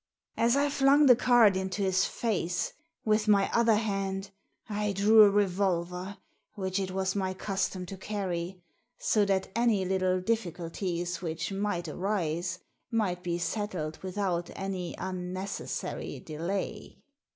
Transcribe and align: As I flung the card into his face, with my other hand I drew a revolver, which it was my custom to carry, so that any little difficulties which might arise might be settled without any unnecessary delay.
As 0.35 0.57
I 0.57 0.67
flung 0.71 1.05
the 1.05 1.15
card 1.15 1.55
into 1.55 1.83
his 1.83 2.05
face, 2.05 2.73
with 3.05 3.27
my 3.27 3.51
other 3.53 3.75
hand 3.75 4.31
I 4.67 4.93
drew 4.93 5.21
a 5.21 5.29
revolver, 5.29 6.17
which 6.55 6.79
it 6.79 6.89
was 6.89 7.13
my 7.15 7.35
custom 7.35 7.85
to 7.85 7.97
carry, 7.97 8.63
so 8.97 9.25
that 9.25 9.51
any 9.55 9.85
little 9.85 10.19
difficulties 10.19 11.21
which 11.21 11.51
might 11.51 11.87
arise 11.87 12.57
might 12.89 13.21
be 13.21 13.37
settled 13.37 13.99
without 14.01 14.49
any 14.55 14.95
unnecessary 14.97 16.19
delay. 16.19 16.97